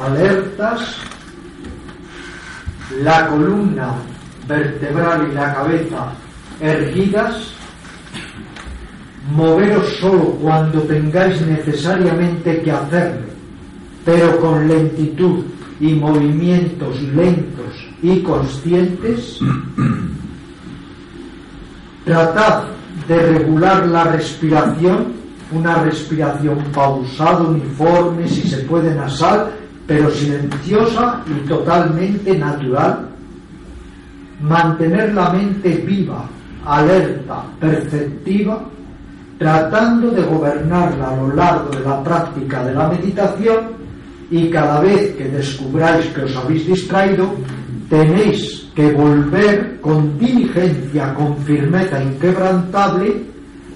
[0.00, 0.96] alertas,
[3.02, 3.94] la columna
[4.46, 6.12] vertebral y la cabeza
[6.60, 7.52] erguidas,
[9.34, 13.26] moveros solo cuando tengáis necesariamente que hacerlo,
[14.04, 15.44] pero con lentitud
[15.80, 19.40] y movimientos lentos y conscientes,
[22.04, 22.64] tratad
[23.08, 25.14] de regular la respiración,
[25.52, 29.50] una respiración pausada, uniforme, si se puede nasal,
[29.86, 33.08] pero silenciosa y totalmente natural,
[34.40, 36.24] mantener la mente viva,
[36.64, 38.62] alerta, perceptiva,
[39.38, 43.76] tratando de gobernarla a lo largo de la práctica de la meditación
[44.30, 47.32] y cada vez que descubráis que os habéis distraído,
[47.88, 53.22] tenéis que volver con diligencia, con firmeza inquebrantable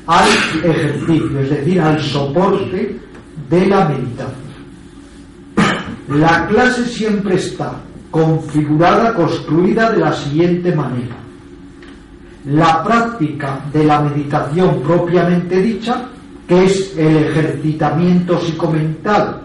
[0.06, 0.28] al
[0.64, 2.98] ejercicio, es decir, al soporte
[3.48, 4.49] de la meditación.
[6.10, 7.72] La clase siempre está
[8.10, 11.14] configurada, construida de la siguiente manera.
[12.46, 16.06] La práctica de la meditación propiamente dicha,
[16.48, 19.42] que es el ejercitamiento psicomental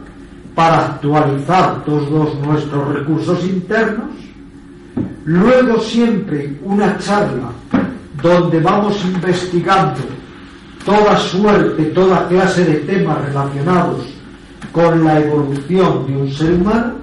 [0.55, 4.09] para actualizar todos nuestros recursos internos.
[5.25, 7.51] Luego siempre una charla
[8.23, 10.01] donde vamos investigando
[10.83, 14.14] toda suerte, toda clase de temas relacionados
[14.75, 16.95] con la evolución de un ser humano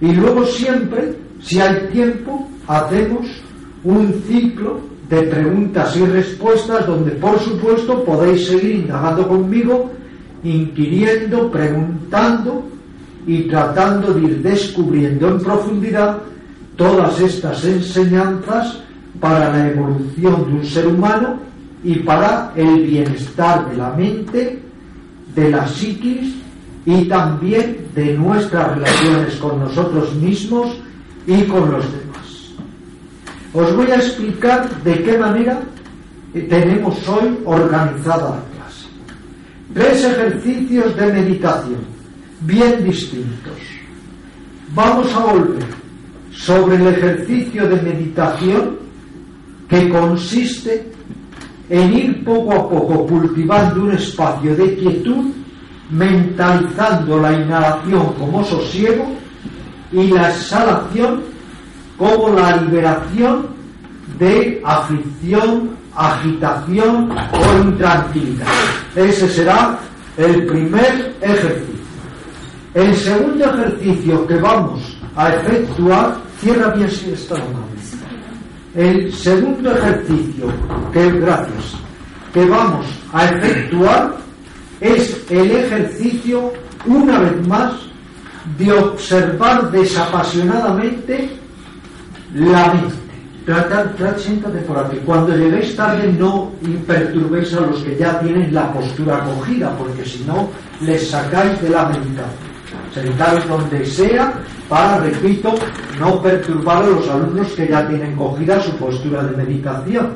[0.00, 3.24] y luego siempre, si hay tiempo, hacemos
[3.84, 9.92] un ciclo de preguntas y respuestas donde por supuesto podéis seguir indagando conmigo,
[10.42, 12.64] inquiriendo, preguntando
[13.28, 16.18] y tratando de ir descubriendo en profundidad
[16.74, 18.80] todas estas enseñanzas
[19.20, 21.38] para la evolución de un ser humano
[21.84, 24.60] y para el bienestar de la mente,
[25.32, 26.41] de la psiquis
[26.84, 30.76] y también de nuestras relaciones con nosotros mismos
[31.26, 32.52] y con los demás.
[33.54, 35.60] Os voy a explicar de qué manera
[36.32, 38.86] tenemos hoy organizada la clase.
[39.74, 41.80] Tres ejercicios de meditación
[42.40, 43.58] bien distintos.
[44.74, 45.66] Vamos a volver
[46.32, 48.76] sobre el ejercicio de meditación
[49.68, 50.90] que consiste
[51.68, 55.30] en ir poco a poco cultivando un espacio de quietud
[55.92, 59.06] mentalizando la inhalación como sosiego
[59.92, 61.22] y la exhalación
[61.98, 63.46] como la liberación
[64.18, 68.46] de aflicción, agitación o intranquilidad.
[68.96, 69.78] Ese será
[70.16, 71.82] el primer ejercicio.
[72.74, 77.36] El segundo ejercicio que vamos a efectuar, cierra bien si está
[78.74, 80.46] El segundo ejercicio
[80.90, 81.74] que, gracias,
[82.32, 84.21] que vamos a efectuar
[84.82, 86.52] es el ejercicio,
[86.86, 87.72] una vez más,
[88.58, 91.30] de observar desapasionadamente
[92.34, 92.96] la mente.
[93.44, 94.98] Tratad, siéntate por aquí.
[95.04, 96.52] Cuando lleguéis tarde no
[96.86, 100.48] perturbéis a los que ya tienen la postura cogida, porque si no
[100.80, 102.52] les sacáis de la meditación.
[102.94, 104.34] Sentaros donde sea
[104.68, 105.54] para, repito,
[105.98, 110.14] no perturbar a los alumnos que ya tienen cogida su postura de meditación.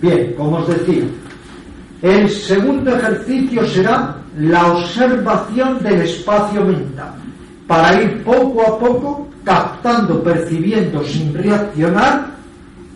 [0.00, 1.04] Bien, como os decía,
[2.04, 7.14] el segundo ejercicio será la observación del espacio mental,
[7.66, 12.26] para ir poco a poco captando, percibiendo sin reaccionar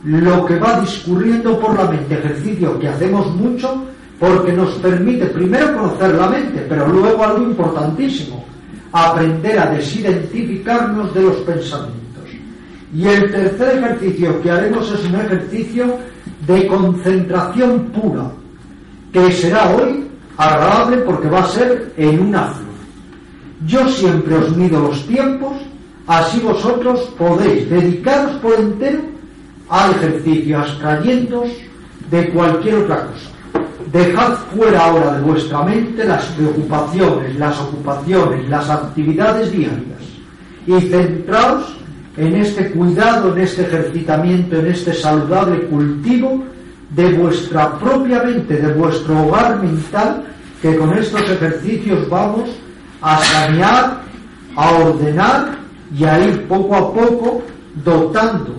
[0.05, 2.19] lo que va discurriendo por la mente.
[2.19, 3.83] Ejercicio que hacemos mucho
[4.21, 8.45] porque nos permite primero conocer la mente, pero luego algo importantísimo,
[8.93, 12.29] aprender a desidentificarnos de los pensamientos.
[12.95, 15.97] Y el tercer ejercicio que haremos es un ejercicio
[16.47, 18.33] de concentración pura,
[19.13, 22.69] que será hoy agradable porque va a ser en una flor.
[23.67, 25.57] Yo siempre os mido los tiempos,
[26.07, 29.01] así vosotros podéis dedicaros por entero
[29.69, 31.51] al ejercicio, abstrayéndoos
[32.11, 33.31] de cualquier otra cosa.
[33.93, 39.99] Dejad fuera ahora de vuestra mente las preocupaciones, las ocupaciones, las actividades diarias
[40.67, 41.79] y centraos
[42.17, 46.45] en este cuidado, en este ejercitamiento, en este saludable cultivo
[46.91, 50.25] de vuestra propia mente, de vuestro hogar mental,
[50.63, 52.51] que con estos ejercicios vamos
[53.03, 54.01] a sanear,
[54.57, 55.59] a ordenar
[55.97, 57.43] y a ir poco a poco
[57.85, 58.55] dotando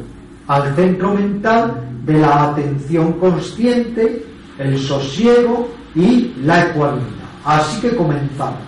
[0.47, 1.73] al centro mental
[2.05, 4.25] de la atención consciente,
[4.57, 7.29] el sosiego y la ecuanimidad.
[7.45, 8.61] Así que comenzamos.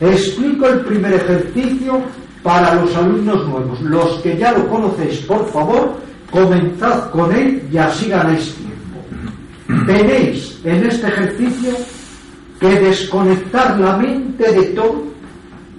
[0.00, 2.00] Explico el primer ejercicio
[2.42, 3.80] para los alumnos nuevos.
[3.82, 5.94] Los que ya lo conocéis, por favor,
[6.30, 8.54] comenzad con él y así ganáis
[9.86, 11.76] Tenéis en este ejercicio
[12.58, 15.04] que desconectar la mente de todo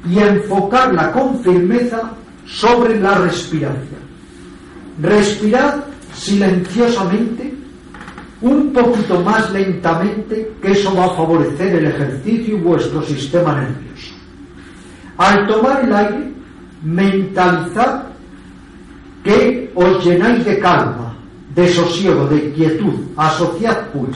[0.07, 2.12] y enfocarla con firmeza
[2.45, 4.00] sobre la respiración.
[5.01, 5.83] Respirad
[6.13, 7.53] silenciosamente,
[8.41, 14.13] un poquito más lentamente, que eso va a favorecer el ejercicio y vuestro sistema nervioso.
[15.18, 16.31] Al tomar el aire,
[16.83, 18.03] mentalizad
[19.24, 21.09] que os llenáis de calma,
[21.60, 22.94] de sosiego, de quietud.
[23.18, 24.16] Asociad pues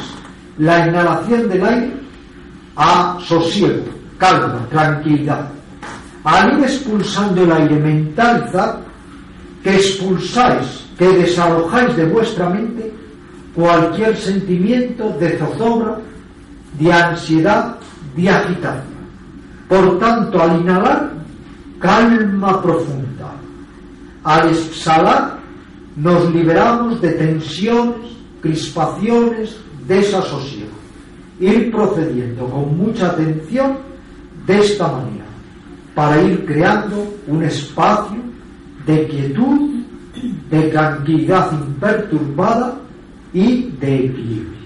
[0.58, 1.94] la inhalación del aire
[2.76, 3.84] a sosiego,
[4.18, 5.50] calma, tranquilidad.
[6.24, 8.78] Al ir expulsando el aire, mentalizad
[9.62, 12.94] que expulsáis, que desalojáis de vuestra mente
[13.54, 15.98] cualquier sentimiento de zozobra,
[16.80, 17.76] de ansiedad,
[18.16, 18.94] de agitación.
[19.68, 21.12] Por tanto, al inhalar,
[21.80, 23.34] calma profunda.
[24.24, 25.43] Al exhalar,
[25.96, 28.12] nos liberamos de tensiones,
[28.42, 29.58] crispaciones,
[29.88, 30.72] desasosiego.
[31.40, 33.78] Ir procediendo con mucha atención
[34.46, 35.26] de esta manera,
[35.96, 38.18] para ir creando un espacio
[38.86, 39.70] de quietud,
[40.50, 42.78] de tranquilidad imperturbada
[43.34, 44.63] y de equilibrio.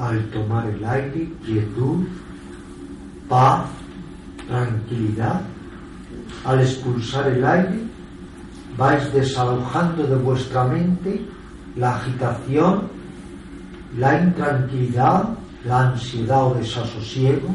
[0.00, 2.06] Al tomar el aire, quietud,
[3.28, 3.66] paz,
[4.48, 5.42] tranquilidad.
[6.44, 7.82] Al expulsar el aire,
[8.76, 11.20] vais desalojando de vuestra mente
[11.76, 12.88] la agitación,
[13.98, 15.28] la intranquilidad,
[15.64, 17.48] la ansiedad o desasosiego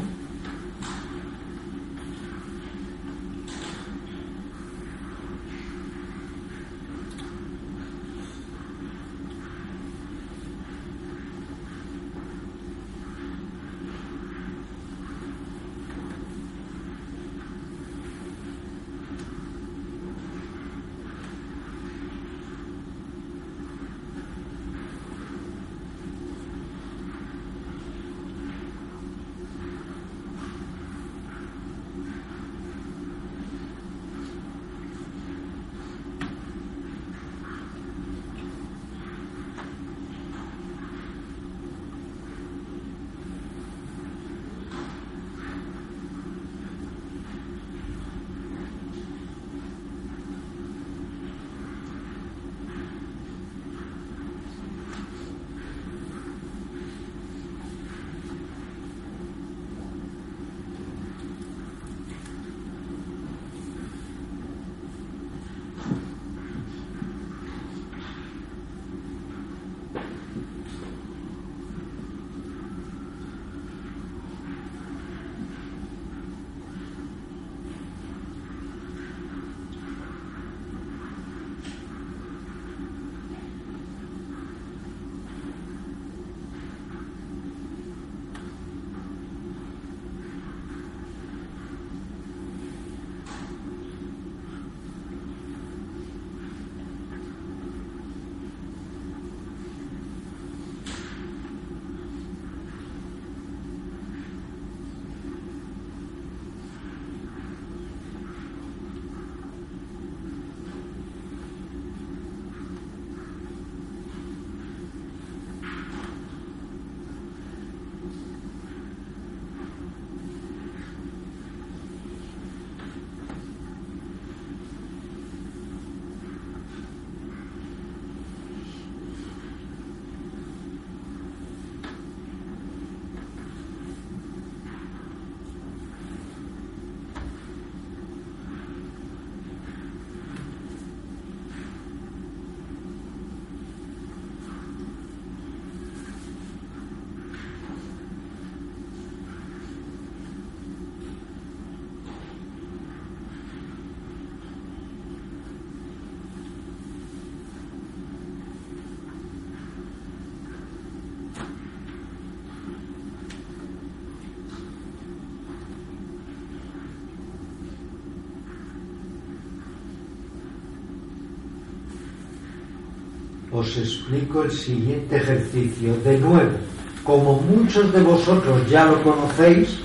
[173.56, 175.96] os explico el siguiente ejercicio.
[176.04, 176.58] De nuevo,
[177.02, 179.78] como muchos de vosotros ya lo conocéis,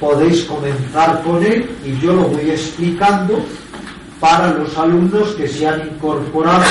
[0.00, 3.38] podéis comenzar con él y yo lo voy explicando
[4.18, 6.64] para los alumnos que se han incorporado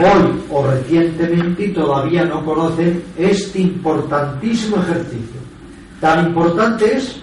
[0.00, 5.40] hoy o recientemente y todavía no conocen este importantísimo ejercicio.
[6.00, 7.16] Tan importante es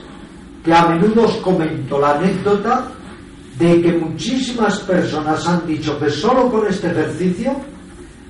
[0.63, 2.87] que a menudo os comento la anécdota
[3.57, 7.55] de que muchísimas personas han dicho que solo con este ejercicio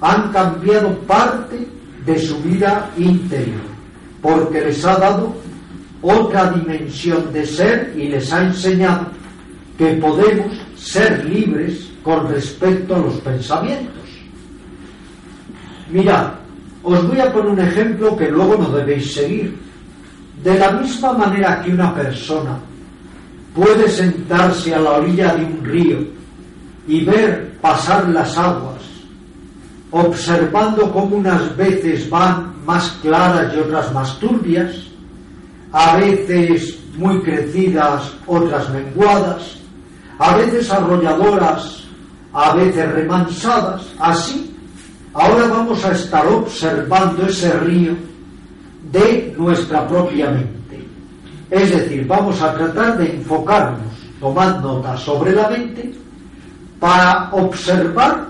[0.02, 1.68] han cambiado parte
[2.06, 3.62] de su vida interior,
[4.22, 5.36] porque les ha dado
[6.02, 9.08] otra dimensión de ser y les ha enseñado
[9.78, 13.94] que podemos ser libres con respecto a los pensamientos.
[15.92, 16.32] Mirad,
[16.84, 19.58] os voy a poner un ejemplo que luego no debéis seguir.
[20.44, 22.58] De la misma manera que una persona
[23.54, 25.98] puede sentarse a la orilla de un río
[26.88, 28.79] y ver pasar las aguas
[29.92, 34.76] observando cómo unas veces van más claras y otras más turbias,
[35.72, 39.58] a veces muy crecidas, otras menguadas,
[40.20, 41.84] a veces arrolladoras,
[42.34, 44.56] a veces remansadas, así.
[45.14, 47.94] Ahora vamos a estar observando ese río
[48.92, 50.86] de nuestra propia mente.
[51.50, 55.92] Es decir, vamos a tratar de enfocarnos, tomar nota sobre la mente,
[56.80, 58.28] para observar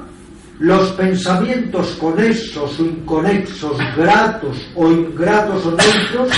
[0.59, 6.29] los pensamientos conexos o inconexos, gratos o ingratos o neutros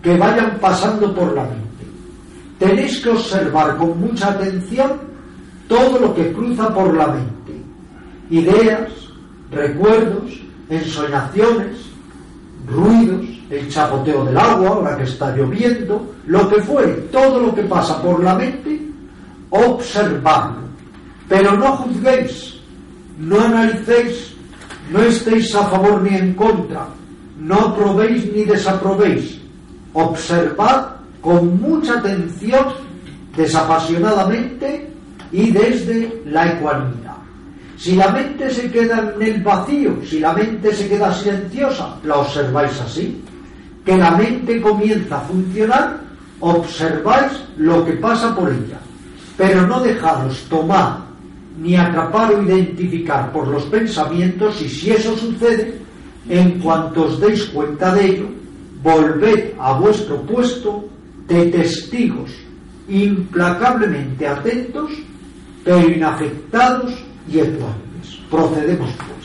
[0.00, 1.84] que vayan pasando por la mente.
[2.58, 4.92] Tenéis que observar con mucha atención
[5.66, 7.60] todo lo que cruza por la mente.
[8.30, 8.90] Ideas,
[9.50, 10.40] recuerdos,
[10.70, 11.78] ensoñaciones,
[12.68, 17.62] ruidos, el chapoteo del agua, ahora que está lloviendo, lo que fuere, todo lo que
[17.62, 18.80] pasa por la mente,
[19.50, 20.64] observarlo.
[21.28, 22.53] Pero no juzguéis,
[23.18, 24.34] no analicéis,
[24.90, 26.88] no estéis a favor ni en contra,
[27.38, 29.40] no aprobéis ni desaprobéis.
[29.92, 32.74] Observad con mucha atención,
[33.36, 34.90] desapasionadamente
[35.32, 37.16] y desde la ecuanimidad.
[37.76, 42.16] Si la mente se queda en el vacío, si la mente se queda silenciosa, la
[42.18, 43.22] observáis así.
[43.84, 46.00] Que la mente comienza a funcionar,
[46.40, 48.78] observáis lo que pasa por ella.
[49.36, 51.03] Pero no dejaros tomar
[51.58, 55.78] ni atrapar o identificar por los pensamientos y si eso sucede,
[56.28, 58.28] en cuanto os deis cuenta de ello,
[58.82, 60.88] volved a vuestro puesto
[61.28, 62.30] de testigos
[62.88, 64.90] implacablemente atentos,
[65.64, 66.92] pero inafectados
[67.28, 68.20] y ecuánimes.
[68.30, 69.23] Procedemos pues.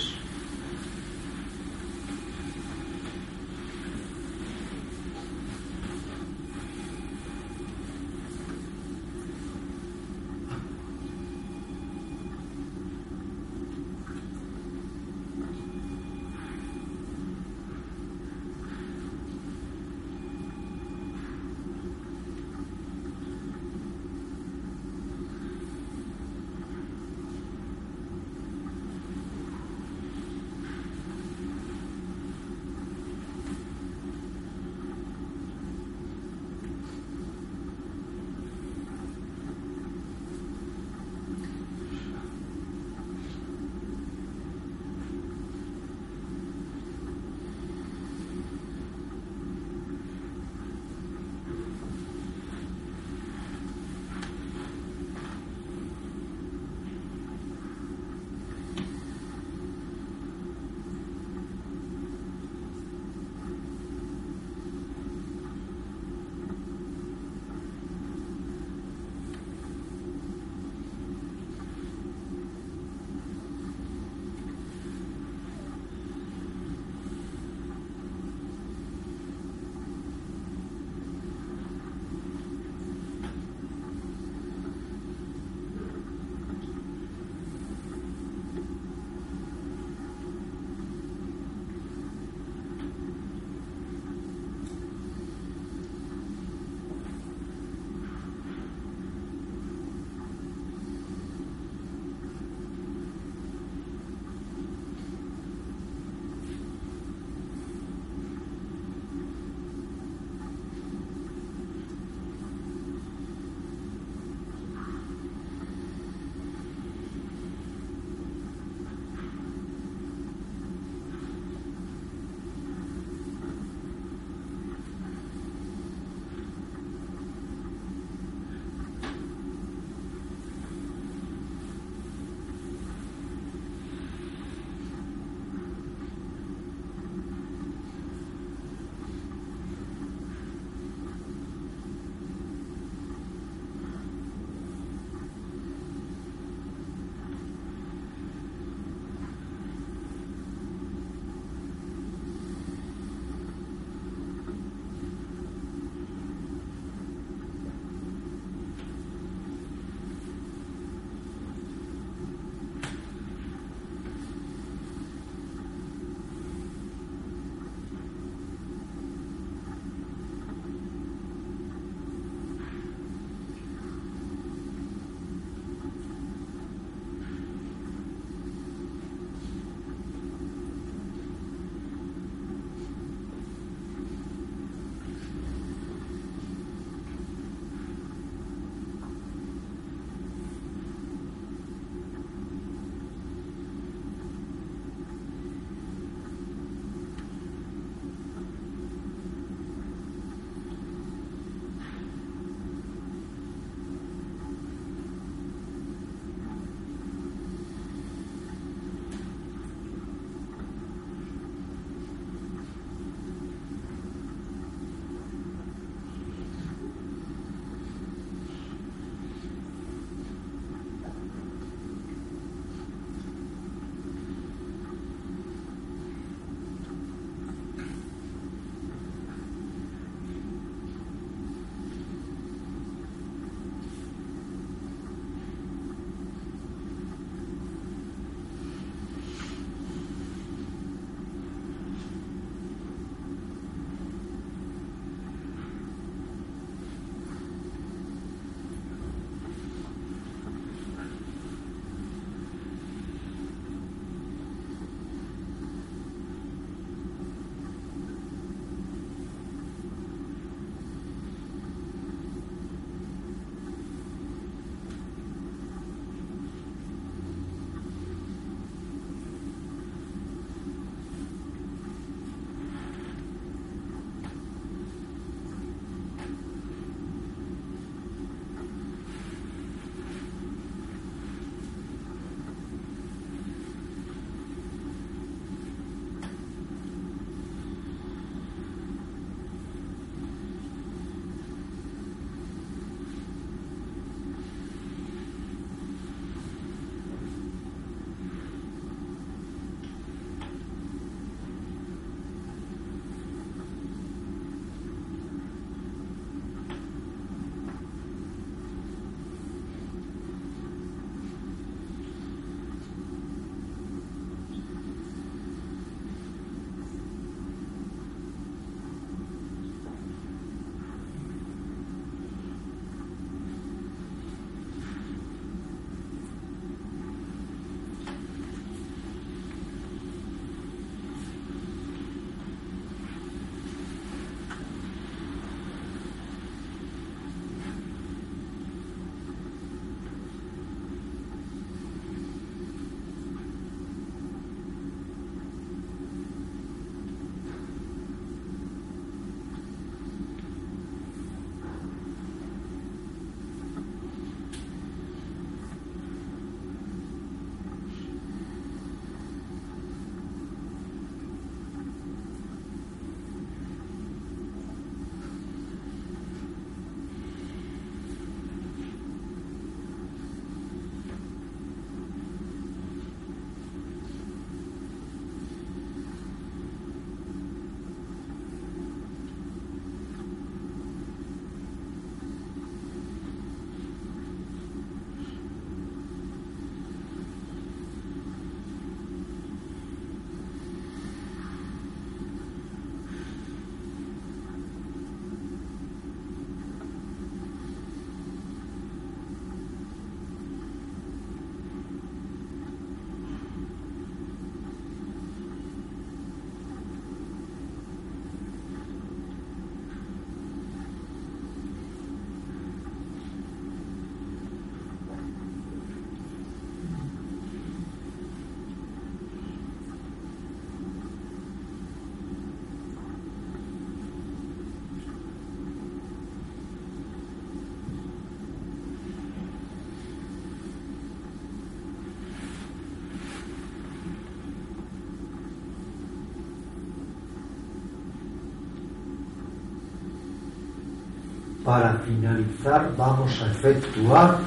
[441.70, 444.40] Para finalizar vamos a efectuar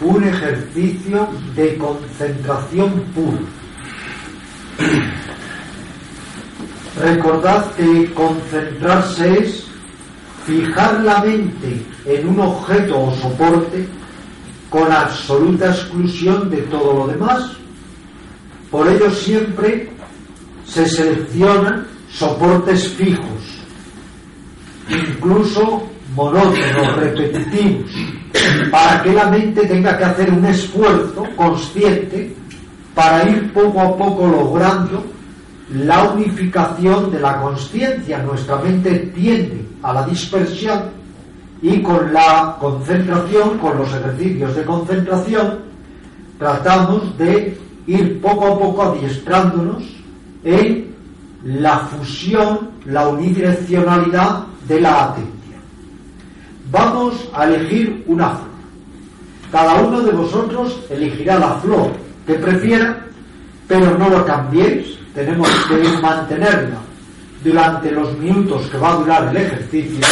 [0.00, 3.38] un ejercicio de concentración pura.
[7.02, 9.66] Recordad que concentrarse es
[10.46, 13.86] fijar la mente en un objeto o soporte
[14.70, 17.42] con absoluta exclusión de todo lo demás.
[18.70, 19.90] Por ello siempre
[20.64, 23.42] se seleccionan soportes fijos,
[24.88, 27.90] incluso monótonos, repetitivos,
[28.70, 32.34] para que la mente tenga que hacer un esfuerzo consciente
[32.94, 35.04] para ir poco a poco logrando
[35.74, 38.18] la unificación de la conciencia.
[38.18, 40.98] Nuestra mente tiende a la dispersión
[41.60, 45.58] y con la concentración, con los ejercicios de concentración,
[46.38, 49.82] tratamos de ir poco a poco adiestrándonos
[50.44, 50.94] en
[51.44, 55.37] la fusión, la unidireccionalidad de la atención.
[56.70, 58.48] Vamos a elegir una flor.
[59.50, 61.92] Cada uno de vosotros elegirá la flor
[62.26, 62.98] que prefiera,
[63.66, 64.98] pero no lo cambiéis.
[65.14, 66.78] Tenemos que mantenerla
[67.42, 70.06] durante los minutos que va a durar el ejercicio.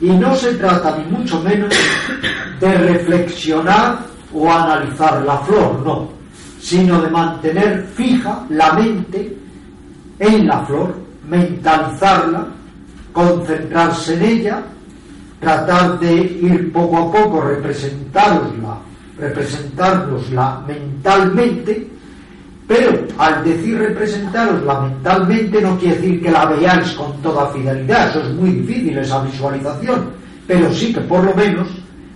[0.00, 1.72] Y no se trata ni mucho menos
[2.60, 3.98] de reflexionar
[4.32, 6.08] o analizar la flor, no,
[6.60, 9.36] sino de mantener fija la mente
[10.18, 10.94] en la flor,
[11.28, 12.46] mentalizarla,
[13.12, 14.62] concentrarse en ella,
[15.44, 18.78] tratar de ir poco a poco representarosla,
[19.18, 21.86] representárnosla mentalmente,
[22.66, 28.20] pero al decir representarosla mentalmente no quiere decir que la veáis con toda fidelidad, eso
[28.20, 30.10] es muy difícil esa visualización,
[30.46, 31.68] pero sí que por lo menos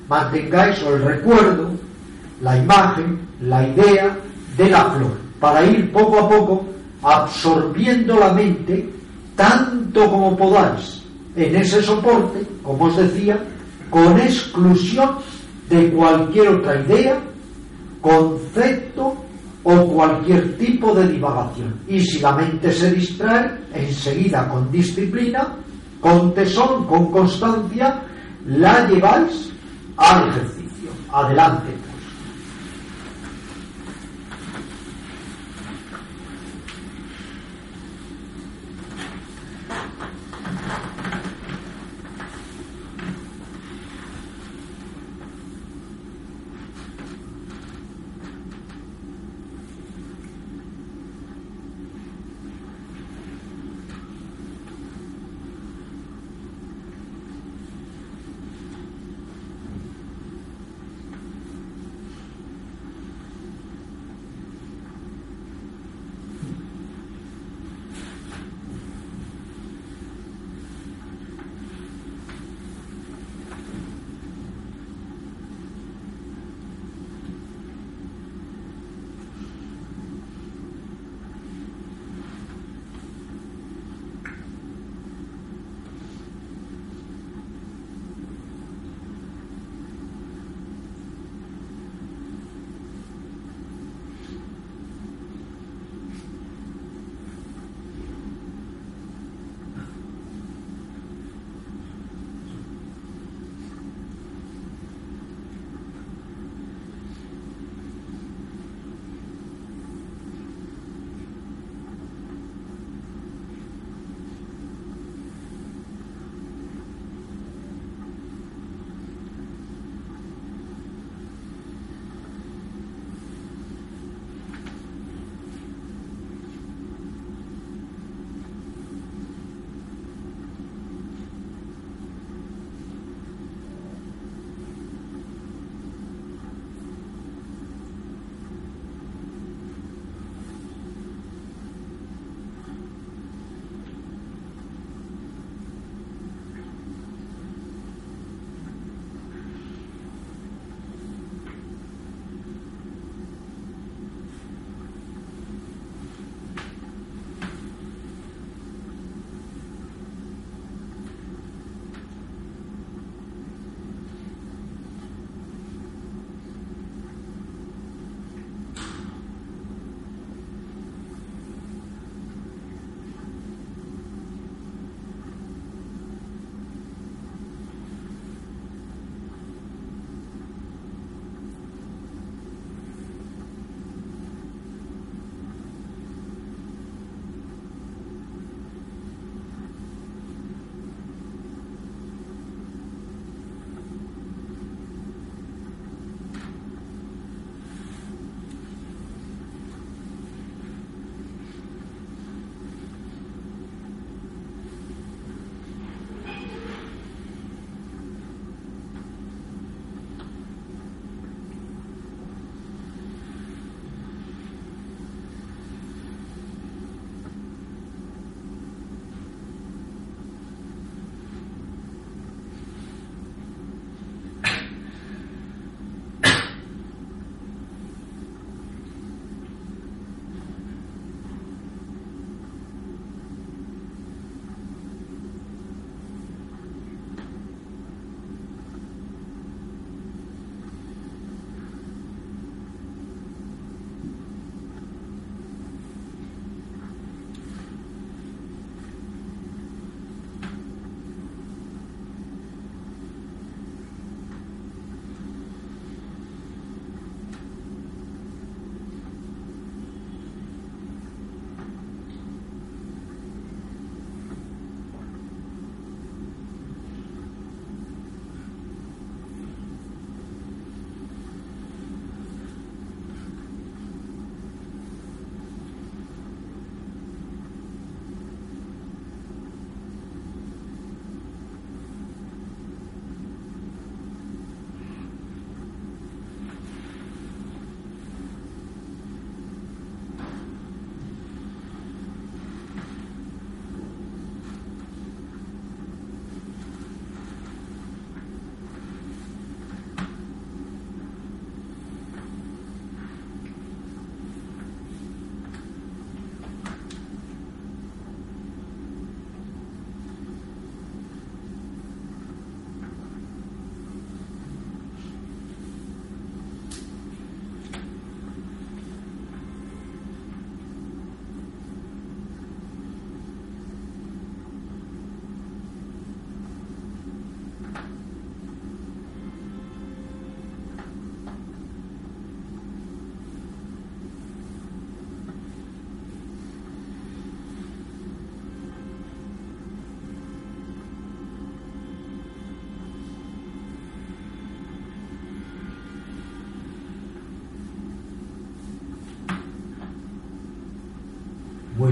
[0.08, 1.70] mantengáis el recuerdo,
[2.40, 4.16] la imagen, la idea
[4.56, 6.64] de la flor, para ir poco a poco
[7.02, 8.88] absorbiendo la mente
[9.36, 10.97] tanto como podáis
[11.38, 13.38] en ese soporte, como os decía,
[13.90, 15.10] con exclusión
[15.70, 17.20] de cualquier otra idea,
[18.00, 19.16] concepto
[19.62, 21.74] o cualquier tipo de divagación.
[21.86, 25.54] Y si la mente se distrae, enseguida con disciplina,
[26.00, 28.02] con tesón, con constancia,
[28.46, 29.50] la lleváis
[29.96, 30.90] al ejercicio.
[31.12, 31.87] Adelante.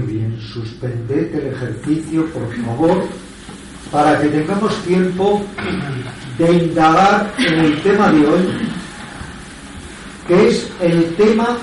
[0.07, 3.05] Bien, suspended el ejercicio, por favor,
[3.91, 5.43] para que tengamos tiempo
[6.37, 8.47] de indagar en el tema de hoy,
[10.27, 11.57] que es el tema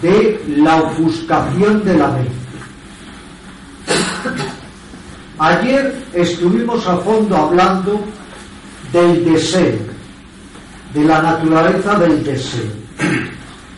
[0.00, 2.32] de la ofuscación de la mente.
[5.38, 8.00] Ayer estuvimos a fondo hablando
[8.92, 9.78] del deseo,
[10.94, 12.70] de la naturaleza del deseo.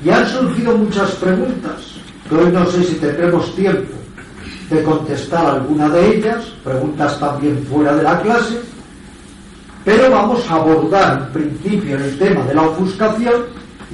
[0.05, 1.74] Y han surgido muchas preguntas
[2.31, 3.93] hoy no sé si tendremos tiempo
[4.71, 8.61] de contestar alguna de ellas, preguntas también fuera de la clase,
[9.85, 13.45] pero vamos a abordar en principio el tema de la ofuscación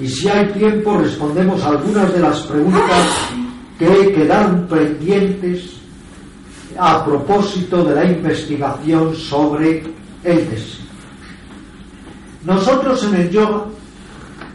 [0.00, 3.06] y si hay tiempo respondemos algunas de las preguntas
[3.78, 5.80] que quedaron pendientes
[6.78, 9.82] a propósito de la investigación sobre
[10.22, 10.86] el deseo.
[12.44, 13.64] Nosotros en el yoga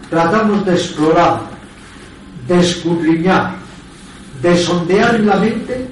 [0.09, 1.41] tratamos de explorar,
[2.47, 3.64] de escudriñar,
[4.45, 5.87] de sondear la mente,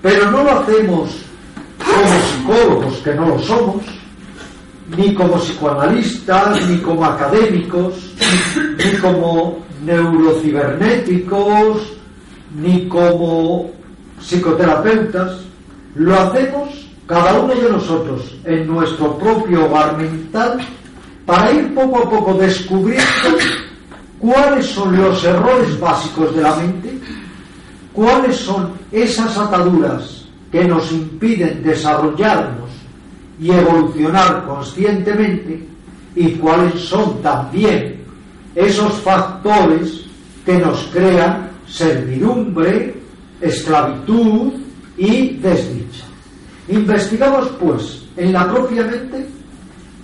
[0.00, 1.10] pero no lo hacemos
[1.78, 3.82] como psicólogos, que no lo somos,
[4.96, 8.14] ni como psicoanalistas, ni como académicos,
[8.78, 11.92] ni como neurocibernéticos,
[12.54, 13.72] ni como
[14.20, 15.40] psicoterapeutas,
[15.96, 16.68] lo hacemos
[17.08, 20.60] cada uno de nosotros en nuestro propio hogar mental
[21.24, 23.04] para ir poco a poco descubriendo
[24.20, 26.96] cuáles son los errores básicos de la mente
[27.96, 32.68] cuáles son esas ataduras que nos impiden desarrollarnos
[33.40, 35.66] y evolucionar conscientemente
[36.14, 37.96] y cuáles son también
[38.54, 40.04] esos factores
[40.44, 42.94] que nos crean servidumbre,
[43.40, 44.52] esclavitud
[44.98, 46.04] y desdicha.
[46.68, 49.26] Investigamos pues en la propia mente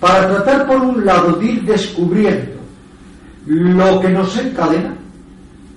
[0.00, 2.60] para tratar por un lado de ir descubriendo
[3.46, 4.94] lo que nos encadena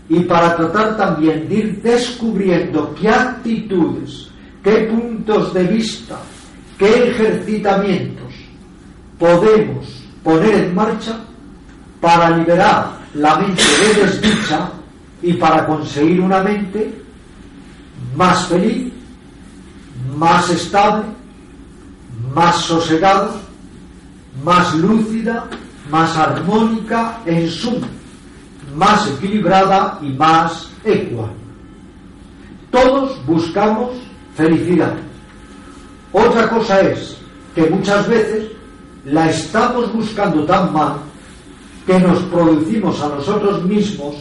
[0.08, 4.30] y para tratar también de ir descubriendo qué actitudes,
[4.64, 6.20] qué puntos de vista,
[6.78, 8.34] qué ejercitamientos
[9.18, 9.86] podemos
[10.24, 11.18] poner en marcha
[12.00, 14.70] para liberar la mente de desdicha
[15.22, 16.94] y para conseguir una mente
[18.16, 18.92] más feliz,
[20.16, 21.06] más estable,
[22.34, 23.32] más sosegada,
[24.44, 25.46] más lúcida,
[25.90, 27.88] más armónica en suma
[28.76, 31.30] más equilibrada y más equa.
[32.72, 33.92] Todos buscamos
[34.36, 34.94] felicidad.
[36.12, 37.18] Otra cosa es
[37.54, 38.46] que muchas veces
[39.06, 40.96] la estamos buscando tan mal
[41.86, 44.16] que nos producimos a nosotros mismos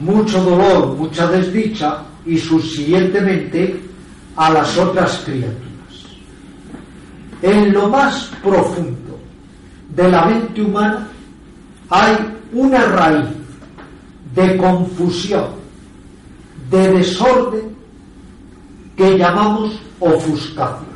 [0.00, 3.80] mucho dolor, mucha desdicha y subsiguientemente
[4.36, 5.60] a las otras criaturas.
[7.42, 9.18] En lo más profundo
[9.94, 11.08] de la mente humana
[11.88, 12.16] hay
[12.52, 13.39] una raíz
[14.34, 15.46] de confusión,
[16.70, 17.74] de desorden
[18.96, 20.90] que llamamos ofuscación.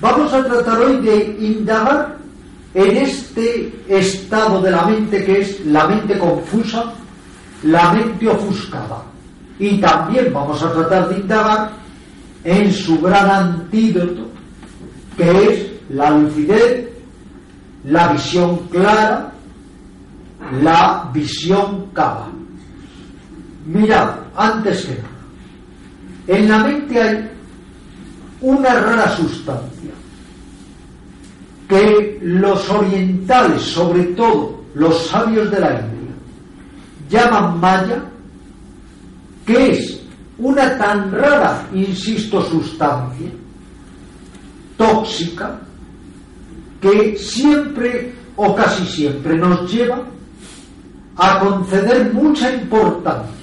[0.00, 2.16] Vamos a tratar hoy de indagar
[2.74, 6.92] en este estado de la mente que es la mente confusa,
[7.62, 9.02] la mente ofuscada.
[9.58, 11.70] Y también vamos a tratar de indagar
[12.44, 14.26] en su gran antídoto,
[15.16, 16.88] que es la lucidez,
[17.84, 19.32] la visión clara,
[20.62, 22.28] la visión cava.
[23.64, 25.08] Mirad, antes que nada,
[26.26, 27.30] en la mente hay
[28.40, 29.90] una rara sustancia
[31.68, 36.12] que los orientales, sobre todo los sabios de la India,
[37.08, 38.02] llaman maya,
[39.46, 40.02] que es
[40.38, 43.30] una tan rara, insisto, sustancia,
[44.76, 45.58] tóxica,
[46.80, 50.02] que siempre o casi siempre nos lleva
[51.16, 53.41] a conceder mucha importancia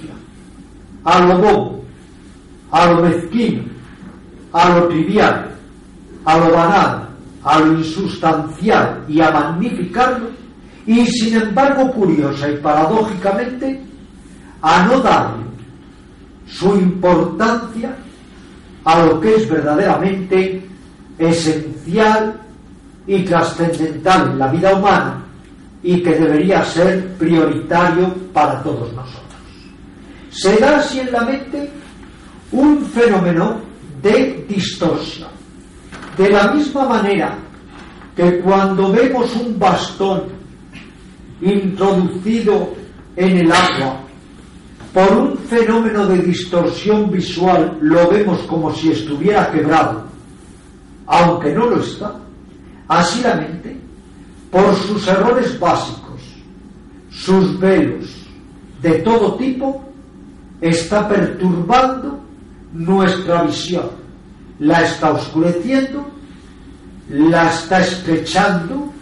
[1.04, 1.84] a lo bobo,
[2.70, 3.62] a lo mezquino,
[4.52, 5.50] a lo trivial,
[6.24, 7.08] a lo banal,
[7.44, 10.28] a lo insustancial y a magnificarlo,
[10.86, 13.80] y sin embargo, curiosa y paradójicamente,
[14.62, 15.44] a no darle
[16.46, 17.94] su importancia
[18.84, 20.66] a lo que es verdaderamente
[21.18, 22.40] esencial
[23.06, 25.22] y trascendental en la vida humana
[25.82, 29.29] y que debería ser prioritario para todos nosotros.
[30.30, 31.70] Se da así en la mente
[32.52, 33.60] un fenómeno
[34.02, 35.30] de distorsión.
[36.16, 37.36] De la misma manera
[38.16, 40.24] que cuando vemos un bastón
[41.40, 42.74] introducido
[43.16, 44.00] en el agua,
[44.92, 50.04] por un fenómeno de distorsión visual lo vemos como si estuviera quebrado,
[51.06, 52.16] aunque no lo está.
[52.88, 53.76] Así la mente
[54.50, 56.20] por sus errores básicos,
[57.10, 58.26] sus velos
[58.82, 59.89] de todo tipo,
[60.60, 62.20] está perturbando
[62.72, 63.90] nuestra visión,
[64.58, 66.06] la está oscureciendo,
[67.08, 68.92] la está estrechando,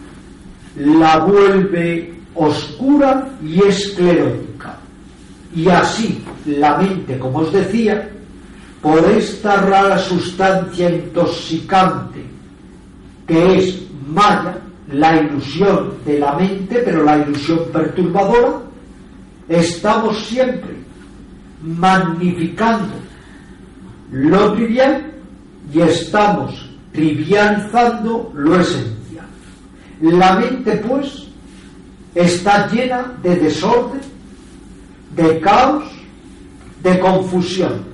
[0.75, 4.77] la vuelve oscura y esclerótica.
[5.55, 8.09] Y así la mente, como os decía,
[8.81, 12.23] por esta rara sustancia intoxicante
[13.27, 14.57] que es Maya,
[14.91, 18.59] la ilusión de la mente, pero la ilusión perturbadora,
[19.47, 20.78] estamos siempre
[21.61, 22.93] magnificando
[24.11, 25.11] lo trivial
[25.73, 29.27] y estamos trivializando lo esencial.
[30.01, 31.27] La mente, pues,
[32.15, 34.01] está llena de desorden,
[35.15, 35.83] de caos,
[36.81, 37.89] de confusión.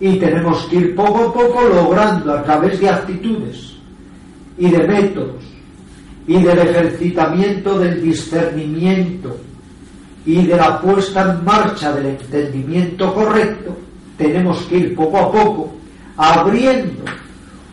[0.00, 3.76] Y tenemos que ir poco a poco logrando a través de actitudes
[4.58, 5.44] y de métodos
[6.26, 9.36] y del ejercitamiento del discernimiento
[10.24, 13.76] y de la puesta en marcha del entendimiento correcto,
[14.16, 15.74] tenemos que ir poco a poco
[16.16, 17.04] abriendo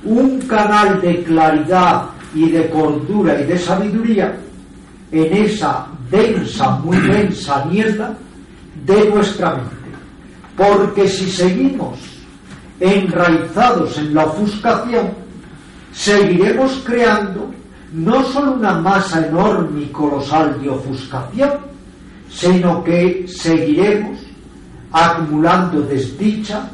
[0.03, 4.37] un canal de claridad y de cordura y de sabiduría
[5.11, 8.13] en esa densa, muy densa niebla
[8.85, 9.75] de nuestra mente.
[10.55, 11.99] Porque si seguimos
[12.79, 15.09] enraizados en la ofuscación,
[15.91, 17.51] seguiremos creando
[17.93, 21.51] no solo una masa enorme y colosal de ofuscación,
[22.31, 24.19] sino que seguiremos
[24.91, 26.69] acumulando desdicha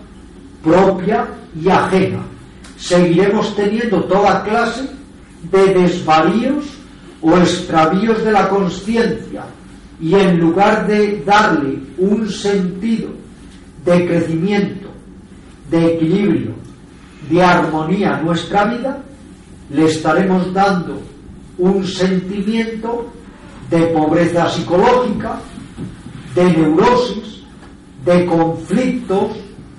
[0.64, 1.28] propia
[1.60, 2.20] y ajena.
[2.78, 4.90] Seguiremos teniendo toda clase
[5.52, 6.66] de desvaríos
[7.22, 9.46] o extravíos de la conciencia
[10.00, 13.10] y en lugar de darle un sentido
[13.86, 14.90] de crecimiento,
[15.70, 16.52] de equilibrio,
[17.30, 18.98] de armonía a nuestra vida,
[19.70, 21.02] le estaremos dando
[21.58, 23.12] un sentimiento
[23.70, 25.40] de pobreza psicológica,
[26.34, 27.44] de neurosis,
[28.06, 29.32] de conflictos,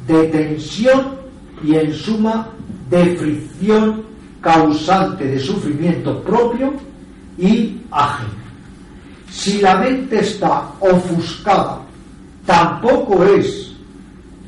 [0.07, 1.16] de tensión
[1.62, 2.49] y en suma
[2.91, 4.03] de fricción
[4.41, 6.74] causante de sufrimiento propio
[7.39, 8.30] y ajeno.
[9.30, 11.80] Si la mente está ofuscada,
[12.45, 13.72] tampoco es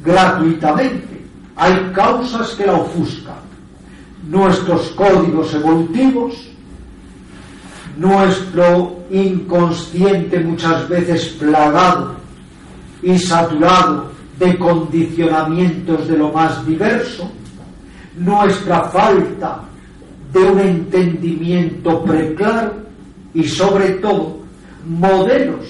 [0.05, 1.25] gratuitamente.
[1.57, 3.49] Hay causas que la ofuscan.
[4.29, 6.35] Nuestros códigos evolutivos,
[7.99, 12.15] nuestro inconsciente muchas veces plagado
[13.03, 17.31] y saturado de condicionamientos de lo más diverso,
[18.17, 19.63] nuestra falta
[20.33, 22.75] de un entendimiento preclaro
[23.35, 24.39] y sobre todo
[24.87, 25.67] modelos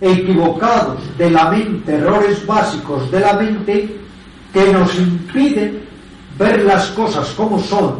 [0.00, 3.96] equivocados de la mente, errores básicos de la mente
[4.54, 5.82] que nos impiden
[6.38, 7.96] ver las cosas como son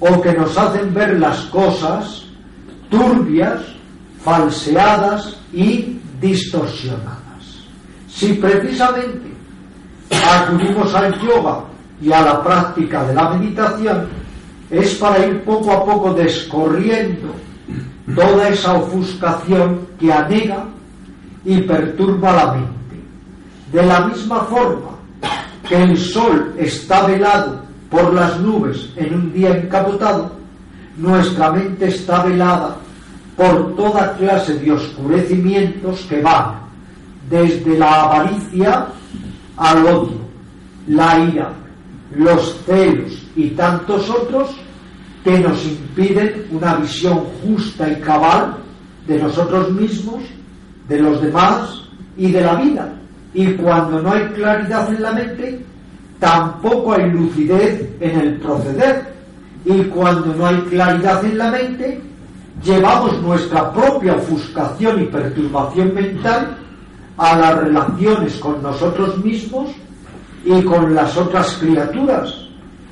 [0.00, 2.19] o que nos hacen ver las cosas
[2.90, 3.60] turbias,
[4.22, 7.20] falseadas y distorsionadas.
[8.08, 9.30] Si precisamente
[10.10, 11.64] acudimos al yoga
[12.02, 14.08] y a la práctica de la meditación,
[14.70, 17.34] es para ir poco a poco descorriendo
[18.14, 20.64] toda esa ofuscación que anega
[21.44, 23.00] y perturba la mente.
[23.72, 24.90] De la misma forma
[25.68, 30.32] que el sol está velado por las nubes en un día encapotado,
[30.96, 32.76] nuestra mente está velada
[33.40, 36.60] por toda clase de oscurecimientos que van
[37.30, 38.88] desde la avaricia
[39.56, 40.20] al odio,
[40.86, 41.50] la ira,
[42.14, 44.50] los celos y tantos otros
[45.24, 48.58] que nos impiden una visión justa y cabal
[49.06, 50.22] de nosotros mismos,
[50.86, 51.84] de los demás
[52.18, 52.92] y de la vida.
[53.32, 55.64] Y cuando no hay claridad en la mente,
[56.18, 59.14] tampoco hay lucidez en el proceder.
[59.64, 62.09] Y cuando no hay claridad en la mente,
[62.62, 66.56] llevamos nuestra propia ofuscación y perturbación mental
[67.16, 69.70] a las relaciones con nosotros mismos
[70.44, 72.34] y con las otras criaturas.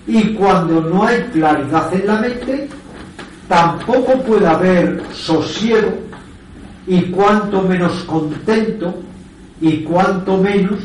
[0.07, 2.69] Y cuando no hay claridad en la mente,
[3.47, 5.93] tampoco puede haber sosiego
[6.87, 8.95] y cuanto menos contento
[9.61, 10.79] y cuanto menos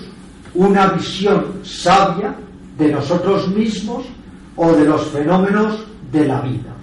[0.53, 2.35] una visión sabia
[2.77, 4.03] de nosotros mismos
[4.55, 6.73] o de los fenómenos de la vida.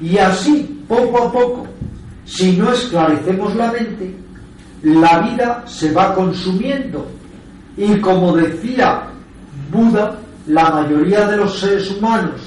[0.00, 1.66] Y así, poco a poco,
[2.24, 4.14] si no esclarecemos la mente,
[4.82, 7.06] la vida se va consumiendo
[7.76, 9.04] y como decía
[9.70, 12.40] Buda, la mayoría de los seres humanos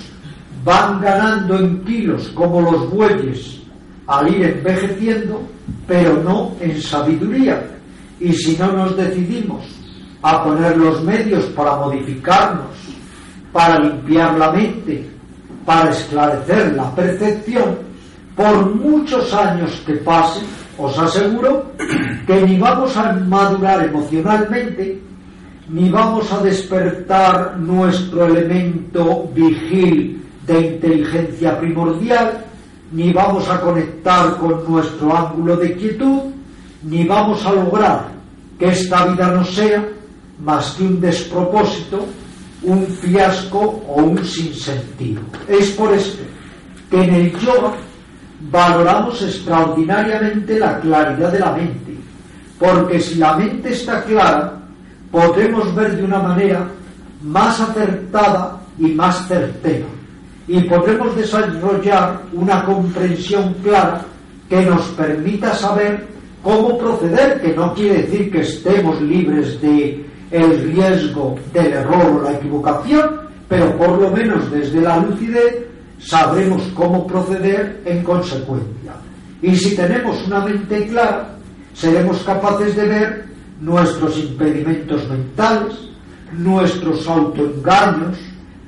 [0.64, 3.60] van ganando en kilos como los bueyes
[4.08, 5.42] al ir envejeciendo,
[5.88, 7.64] pero no en sabiduría.
[8.20, 9.66] Y si no nos decidimos
[10.22, 12.68] a poner los medios para modificarnos,
[13.52, 15.10] para limpiar la mente,
[15.66, 17.78] para esclarecer la percepción,
[18.36, 20.44] por muchos años que pasen,
[20.78, 21.72] os aseguro
[22.26, 25.00] que ni vamos a madurar emocionalmente,
[25.70, 32.46] ni vamos a despertar nuestro elemento vigil de inteligencia primordial,
[32.92, 36.32] ni vamos a conectar con nuestro ángulo de quietud,
[36.84, 38.12] ni vamos a lograr
[38.58, 39.88] que esta vida no sea
[40.44, 42.06] más que un despropósito,
[42.64, 45.22] un fiasco o un sinsentido.
[45.48, 46.24] Es por esto
[46.90, 47.74] que en el yoga
[48.50, 51.96] valoramos extraordinariamente la claridad de la mente,
[52.60, 54.60] porque si la mente está clara,
[55.12, 56.68] podremos ver de una manera
[57.22, 59.86] más acertada y más certera,
[60.48, 64.02] y podremos desarrollar una comprensión clara
[64.50, 66.08] que nos permita saber
[66.42, 72.24] cómo proceder, que no quiere decir que estemos libres de el riesgo del error o
[72.24, 75.71] la equivocación, pero por lo menos desde la lucidez
[76.04, 78.94] sabremos cómo proceder en consecuencia.
[79.42, 81.36] Y si tenemos una mente clara,
[81.74, 83.26] seremos capaces de ver
[83.60, 85.74] nuestros impedimentos mentales,
[86.34, 88.18] nuestros autoengaños,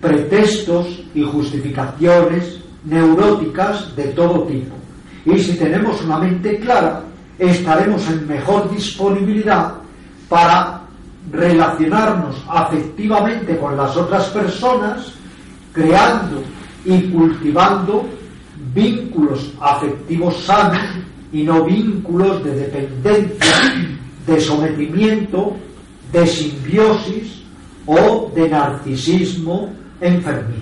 [0.02, 4.76] pretextos y justificaciones neuróticas de todo tipo.
[5.26, 7.04] Y si tenemos una mente clara,
[7.40, 9.76] estaremos en mejor disponibilidad
[10.28, 10.82] para
[11.32, 15.14] relacionarnos afectivamente con las otras personas,
[15.72, 16.44] creando
[16.86, 18.06] y cultivando
[18.74, 20.82] vínculos afectivos sanos
[21.32, 23.56] y no vínculos de dependencia,
[24.28, 25.56] de sometimiento,
[26.12, 27.44] de simbiosis
[27.86, 30.62] o de narcisismo enfermizo.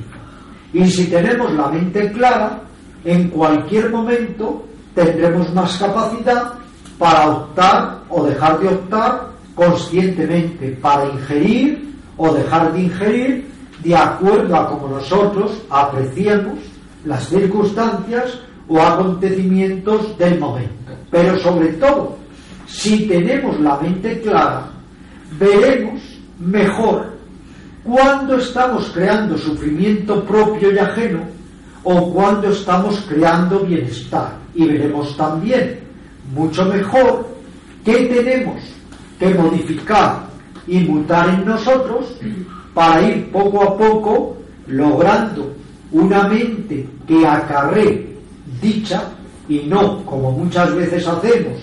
[0.73, 2.61] Y si tenemos la mente clara,
[3.03, 4.65] en cualquier momento
[4.95, 6.53] tendremos más capacidad
[6.97, 13.50] para optar o dejar de optar conscientemente, para ingerir o dejar de ingerir
[13.83, 16.59] de acuerdo a como nosotros apreciamos
[17.05, 20.93] las circunstancias o acontecimientos del momento.
[21.09, 22.17] Pero sobre todo,
[22.67, 24.67] si tenemos la mente clara,
[25.39, 26.01] veremos
[26.39, 27.11] mejor
[27.83, 31.21] cuando estamos creando sufrimiento propio y ajeno
[31.83, 34.37] o cuando estamos creando bienestar.
[34.53, 35.79] Y veremos también
[36.33, 37.27] mucho mejor
[37.83, 38.61] qué tenemos
[39.17, 40.27] que modificar
[40.67, 42.15] y mutar en nosotros
[42.73, 45.53] para ir poco a poco logrando
[45.91, 48.17] una mente que acarree
[48.61, 49.03] dicha
[49.49, 51.57] y no, como muchas veces hacemos,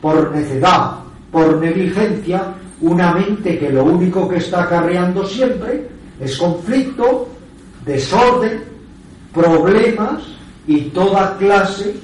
[0.00, 0.92] por necedad,
[1.30, 5.88] por negligencia, una mente que lo único que está acarreando siempre
[6.20, 7.28] es conflicto,
[7.84, 8.62] desorden,
[9.32, 10.22] problemas
[10.66, 11.96] y toda clase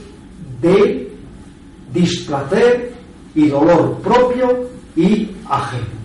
[0.61, 1.13] de
[1.93, 2.93] displacer
[3.35, 5.99] y dolor propio y ajeno.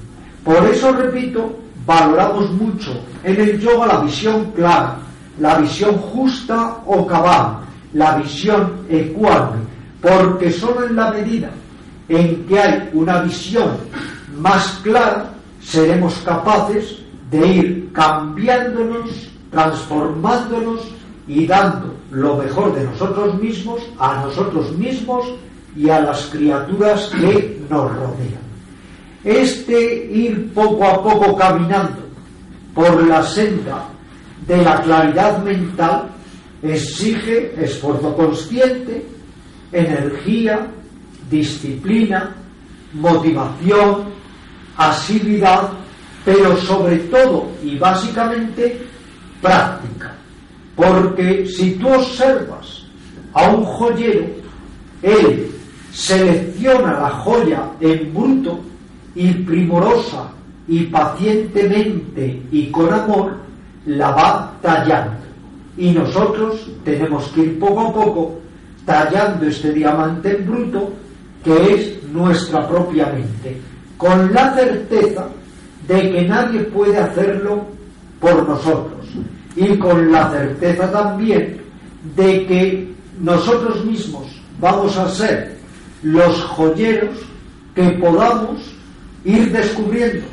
[0.44, 1.56] Por eso, repito,
[1.86, 2.92] valoramos mucho
[3.24, 4.98] en el yoga la visión clara,
[5.40, 7.60] la visión justa o cabal,
[7.94, 9.64] la visión ecuánime,
[10.02, 11.50] porque solo en la medida
[12.10, 13.78] en que hay una visión
[14.38, 15.30] más clara
[15.62, 17.00] seremos capaces
[17.32, 20.82] de ir cambiándonos, transformándonos
[21.28, 25.26] y dando lo mejor de nosotros mismos a nosotros mismos
[25.76, 28.43] y a las criaturas que nos rodean.
[29.24, 32.04] Este ir poco a poco caminando
[32.74, 33.88] por la senda
[34.46, 36.10] de la claridad mental
[36.62, 39.06] exige esfuerzo consciente,
[39.72, 40.68] energía,
[41.30, 42.36] disciplina,
[42.94, 44.06] motivación,
[44.78, 45.70] asiduidad,
[46.26, 48.86] pero sobre todo y básicamente
[49.42, 50.14] práctica.
[50.76, 52.84] Porque si tú observas
[53.34, 54.26] a un joyero,
[55.02, 55.52] él
[55.92, 58.60] selecciona la joya en bruto
[59.16, 60.32] y primorosa
[60.68, 63.38] y pacientemente y con amor
[63.86, 65.18] la va tallando.
[65.78, 68.40] Y nosotros tenemos que ir poco a poco
[68.86, 70.94] tallando este diamante en bruto
[71.44, 73.60] que es nuestra propia mente,
[73.98, 75.28] con la certeza
[75.88, 77.66] de que nadie puede hacerlo
[78.20, 79.06] por nosotros
[79.56, 81.62] y con la certeza también
[82.16, 84.26] de que nosotros mismos
[84.60, 85.58] vamos a ser
[86.02, 87.18] los joyeros
[87.76, 88.74] que podamos
[89.26, 90.26] ir descubriendo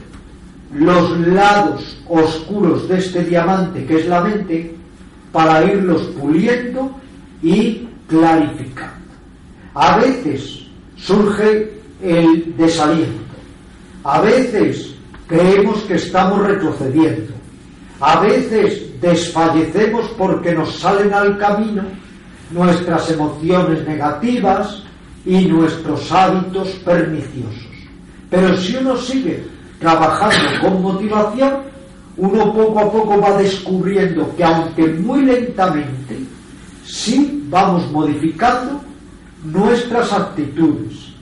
[0.74, 4.74] los lados oscuros de este diamante que es la mente
[5.32, 6.92] para irlos puliendo
[7.42, 8.96] y clarificando.
[9.74, 10.66] A veces
[10.96, 11.72] surge
[12.02, 13.34] el desaliento,
[14.04, 14.94] a veces
[15.26, 17.32] creemos que estamos retrocediendo,
[18.00, 21.82] a veces desfallecemos porque nos salen al camino
[22.50, 24.82] nuestras emociones negativas
[25.24, 27.69] y nuestros hábitos perniciosos.
[28.30, 29.44] Pero si uno sigue
[29.80, 31.70] trabajando con motivación,
[32.16, 36.18] uno poco a poco va descubriendo que aunque muy lentamente,
[36.84, 38.80] sí vamos modificando
[39.44, 41.12] nuestras actitudes,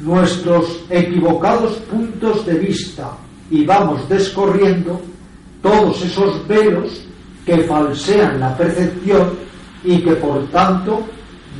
[0.00, 3.10] nuestros equivocados puntos de vista
[3.50, 5.00] y vamos descorriendo
[5.60, 7.04] todos esos velos
[7.44, 9.32] que falsean la percepción
[9.82, 11.02] y que por tanto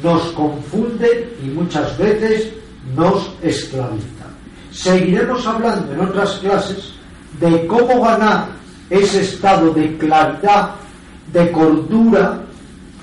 [0.03, 2.53] nos confunden y muchas veces
[2.97, 4.14] nos esclavizan.
[4.75, 6.95] Seguiremos hablando en otras clases
[7.41, 8.49] de cómo ganar
[8.91, 10.71] ese estado de claridad,
[11.33, 12.41] de cordura,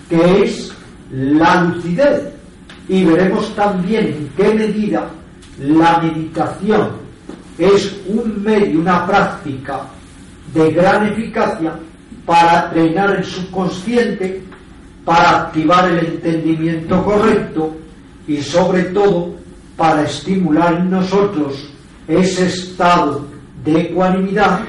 [0.09, 0.71] que es
[1.11, 2.33] la lucidez.
[2.89, 5.07] Y veremos también en qué medida
[5.59, 6.89] la meditación
[7.57, 9.81] es un medio, una práctica
[10.53, 11.73] de gran eficacia
[12.25, 14.43] para entrenar el subconsciente,
[15.05, 17.77] para activar el entendimiento correcto
[18.27, 19.40] y sobre todo
[19.81, 21.67] para estimular en nosotros
[22.07, 23.25] ese estado
[23.65, 24.59] de ecuanimidad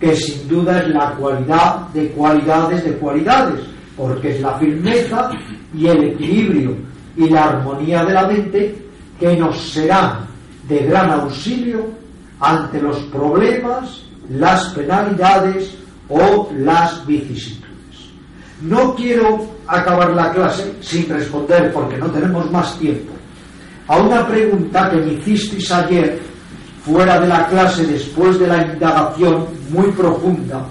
[0.00, 3.60] que sin duda es la cualidad de cualidades de cualidades,
[3.98, 5.30] porque es la firmeza
[5.74, 6.74] y el equilibrio
[7.18, 8.82] y la armonía de la mente
[9.20, 10.26] que nos serán
[10.66, 11.90] de gran auxilio
[12.40, 15.76] ante los problemas, las penalidades
[16.08, 17.68] o las vicisitudes.
[18.62, 23.12] No quiero acabar la clase sin responder, porque no tenemos más tiempo,
[23.88, 26.20] a una pregunta que me hicisteis ayer
[26.84, 30.64] fuera de la clase después de la indagación muy profunda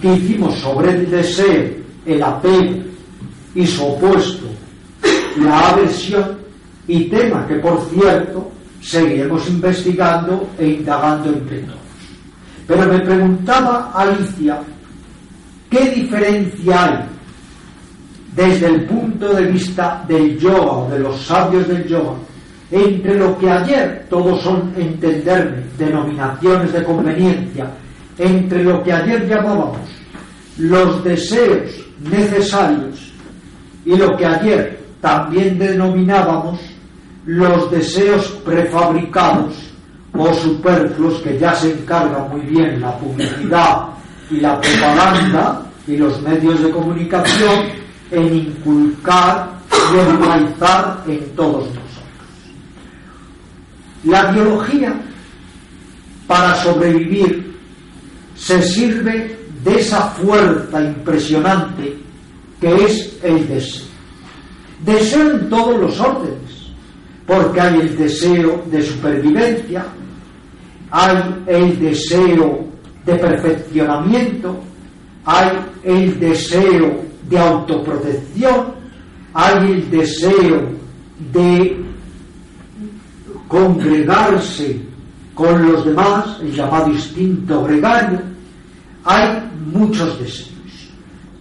[0.00, 1.70] que hicimos sobre el deseo,
[2.04, 2.82] el apego
[3.54, 4.46] y su opuesto,
[5.38, 6.38] la aversión,
[6.88, 8.50] y tema que por cierto
[8.80, 11.78] seguiremos investigando e indagando entre todos.
[12.66, 14.60] Pero me preguntaba Alicia,
[15.70, 16.98] ¿qué diferencia hay
[18.34, 22.12] desde el punto de vista del yoga o de los sabios del yoga
[22.70, 27.70] entre lo que ayer todos son entenderme, denominaciones de conveniencia,
[28.18, 29.78] entre lo que ayer llamábamos
[30.58, 33.12] los deseos necesarios
[33.84, 36.58] y lo que ayer también denominábamos
[37.26, 39.54] los deseos prefabricados
[40.12, 43.88] o superfluos que ya se encarga muy bien la publicidad
[44.30, 47.66] y la propaganda y los medios de comunicación
[48.10, 49.50] en inculcar
[49.92, 51.85] y enraizar en todos nosotros.
[54.04, 54.94] La biología,
[56.26, 57.56] para sobrevivir,
[58.36, 61.96] se sirve de esa fuerza impresionante
[62.60, 63.86] que es el deseo.
[64.84, 66.70] Deseo en todos los órdenes,
[67.26, 69.86] porque hay el deseo de supervivencia,
[70.90, 71.16] hay
[71.46, 72.66] el deseo
[73.04, 74.60] de perfeccionamiento,
[75.24, 75.50] hay
[75.82, 78.74] el deseo de autoprotección,
[79.34, 80.68] hay el deseo
[81.32, 81.85] de
[83.48, 84.80] congregarse
[85.34, 88.20] con los demás, el llamado instinto gregario,
[89.04, 89.42] hay
[89.72, 90.50] muchos deseos.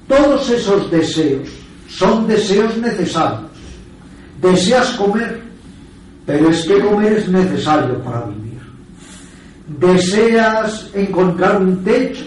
[0.08, 1.50] Todos esos deseos
[1.88, 3.50] son deseos necesarios.
[4.42, 5.42] Deseas comer,
[6.26, 8.60] pero es que comer es necesario para vivir.
[9.80, 12.26] Deseas encontrar un techo,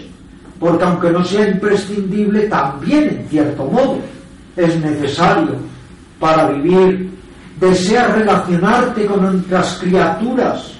[0.59, 3.99] porque aunque no sea imprescindible, también en cierto modo
[4.57, 5.55] es necesario
[6.19, 7.18] para vivir
[7.59, 10.73] deseas relacionarte con otras criaturas,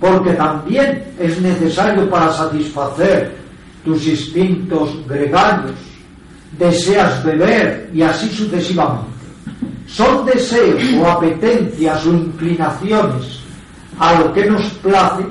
[0.00, 3.36] porque también es necesario para satisfacer
[3.84, 5.76] tus instintos gregarios,
[6.58, 9.12] deseas beber y así sucesivamente.
[9.86, 13.40] Son deseos o apetencias o inclinaciones
[13.98, 15.24] a lo que nos place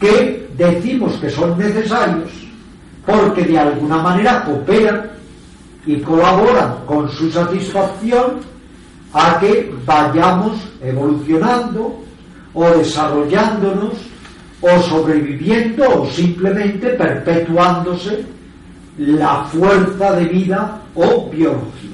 [0.00, 2.30] que decimos que son necesarios
[3.04, 5.10] porque de alguna manera cooperan
[5.86, 8.40] y colaboran con su satisfacción
[9.14, 12.04] a que vayamos evolucionando
[12.52, 13.94] o desarrollándonos
[14.60, 18.24] o sobreviviendo o simplemente perpetuándose
[18.98, 21.90] la fuerza de vida o biología.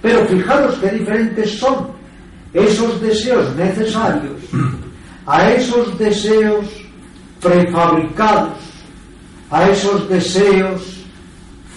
[0.00, 1.88] Pero fijaros qué diferentes son
[2.52, 4.40] esos deseos necesarios
[5.26, 6.66] a esos deseos
[7.40, 8.58] prefabricados,
[9.50, 10.82] a esos deseos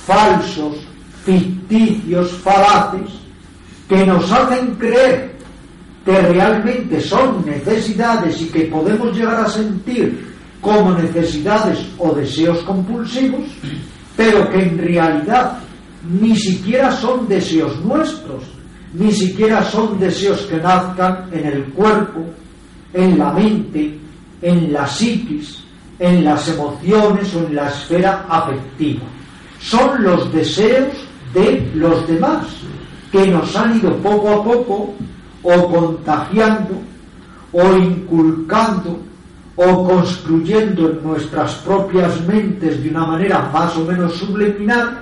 [0.05, 0.77] falsos,
[1.23, 3.24] ficticios, falaces,
[3.87, 5.35] que nos hacen creer
[6.05, 13.43] que realmente son necesidades y que podemos llegar a sentir como necesidades o deseos compulsivos,
[14.15, 15.59] pero que en realidad
[16.07, 18.43] ni siquiera son deseos nuestros,
[18.93, 22.21] ni siquiera son deseos que nazcan en el cuerpo,
[22.93, 23.97] en la mente,
[24.41, 25.63] en la psiquis,
[25.99, 29.03] en las emociones o en la esfera afectiva.
[29.59, 30.93] Son los deseos
[31.33, 32.45] de los demás,
[33.15, 34.93] que nos han ido poco a poco
[35.41, 36.81] o contagiando
[37.53, 38.99] o inculcando
[39.55, 44.99] o construyendo en nuestras propias mentes de una manera más o menos subliminal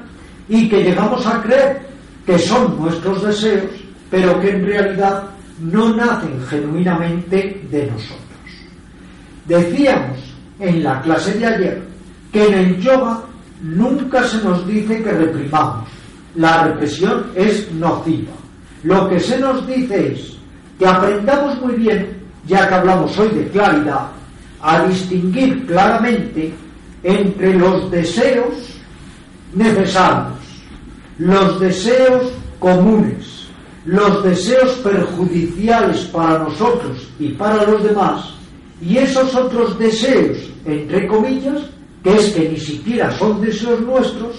[0.47, 1.87] y que llegamos a creer
[2.23, 3.71] que son nuestros deseos,
[4.11, 5.23] pero que en realidad
[5.59, 8.19] no nacen genuinamente de nosotros.
[9.47, 10.19] Decíamos
[10.59, 11.81] en la clase de ayer
[12.31, 13.21] que en el yoga
[13.63, 16.02] nunca se nos dice que reprimamos.
[16.35, 18.31] La represión es nociva.
[18.83, 20.35] Lo que se nos dice es
[20.79, 22.17] que aprendamos muy bien,
[22.47, 24.07] ya que hablamos hoy de claridad,
[24.61, 26.53] a distinguir claramente
[27.03, 28.79] entre los deseos
[29.53, 30.39] necesarios,
[31.19, 33.47] los deseos comunes,
[33.85, 38.33] los deseos perjudiciales para nosotros y para los demás,
[38.81, 41.61] y esos otros deseos, entre comillas,
[42.03, 44.37] que es que ni siquiera son deseos nuestros,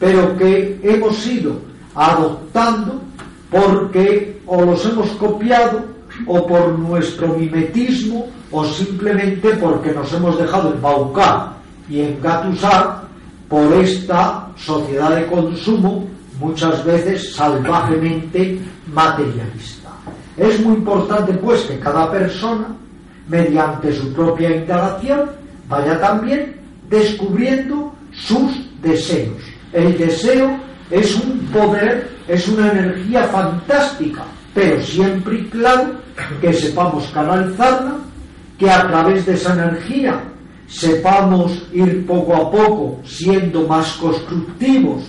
[0.00, 1.60] pero que hemos ido
[1.94, 3.00] adoptando
[3.50, 5.84] porque o los hemos copiado
[6.26, 11.52] o por nuestro mimetismo o simplemente porque nos hemos dejado embaucar
[11.88, 13.02] y engatusar
[13.48, 16.08] por esta sociedad de consumo
[16.40, 18.58] muchas veces salvajemente
[18.92, 19.90] materialista.
[20.36, 22.68] Es muy importante pues que cada persona,
[23.28, 25.30] mediante su propia indagación,
[25.68, 26.56] vaya también
[26.88, 29.49] descubriendo sus deseos.
[29.72, 30.58] El deseo
[30.90, 35.92] es un poder, es una energía fantástica, pero siempre y claro
[36.40, 37.98] que sepamos canalizarla,
[38.58, 40.20] que a través de esa energía
[40.66, 45.04] sepamos ir poco a poco siendo más constructivos,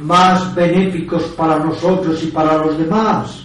[0.00, 3.44] más benéficos para nosotros y para los demás,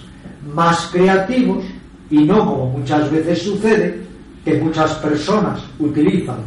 [0.54, 1.64] más creativos,
[2.10, 4.02] y no como muchas veces sucede,
[4.44, 6.40] que muchas personas utilizan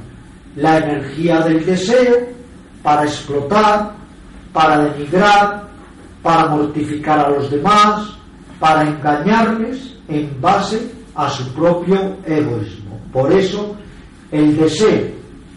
[0.57, 2.29] la energía del deseo
[2.83, 3.93] para explotar,
[4.53, 5.69] para denigrar,
[6.23, 8.13] para mortificar a los demás,
[8.59, 12.99] para engañarles en base a su propio egoísmo.
[13.13, 13.77] Por eso
[14.31, 15.09] el deseo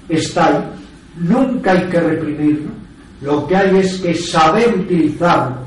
[0.09, 0.63] está ahí,
[1.17, 2.71] nunca hay que reprimirlo,
[3.21, 5.57] lo que hay es que saber utilizarlo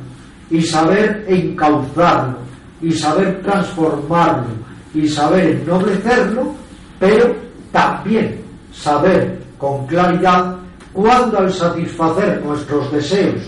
[0.51, 2.39] y saber encauzarlo
[2.81, 4.59] y saber transformarlo
[4.95, 6.55] y saber ennoblecerlo,
[6.99, 7.35] pero
[7.73, 8.41] también
[8.73, 10.57] saber con claridad
[10.93, 13.43] cuando al satisfacer nuestros deseos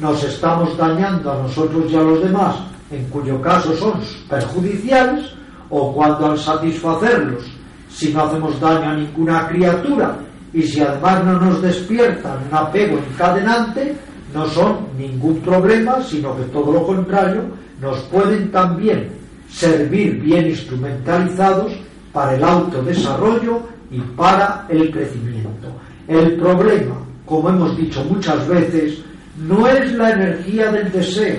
[0.00, 2.56] nos estamos dañando a nosotros y a los demás,
[2.90, 5.26] en cuyo caso son perjudiciales,
[5.68, 7.44] o cuando al satisfacerlos,
[7.88, 10.16] si no hacemos daño a ninguna criatura
[10.52, 13.94] y si además no nos despiertan un apego encadenante,
[14.34, 17.42] no son ningún problema, sino que todo lo contrario,
[17.80, 19.10] nos pueden también
[19.48, 21.72] servir bien instrumentalizados
[22.12, 25.68] para el autodesarrollo y para el crecimiento.
[26.10, 28.98] El problema, como hemos dicho muchas veces,
[29.46, 31.38] no es la energía del deseo,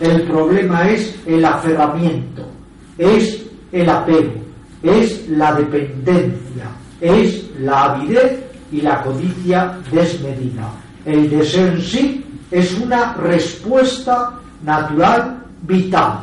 [0.00, 2.48] el problema es el aferramiento,
[2.96, 4.32] es el apego,
[4.82, 6.64] es la dependencia,
[6.98, 8.40] es la avidez
[8.72, 10.72] y la codicia desmedida.
[11.04, 14.32] El deseo en sí es una respuesta
[14.64, 16.20] natural vital.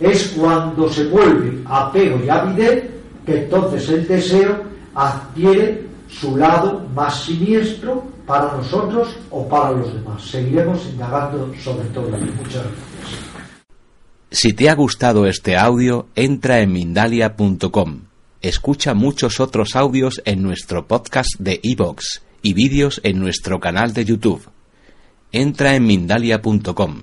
[0.00, 2.90] Es cuando se vuelve apego y avidez
[3.24, 4.64] que entonces el deseo
[4.96, 10.22] adquiere su lado más siniestro para nosotros o para los demás.
[10.22, 12.96] Seguiremos indagando sobre todo Muchas gracias.
[14.30, 18.00] Si te ha gustado este audio, entra en Mindalia.com.
[18.42, 24.04] Escucha muchos otros audios en nuestro podcast de iVoox y vídeos en nuestro canal de
[24.04, 24.48] YouTube.
[25.32, 27.02] Entra en Mindalia.com,